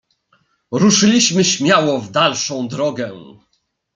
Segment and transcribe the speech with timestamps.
[0.71, 3.37] "Ruszyliśmy śmiało w dalszą drogę."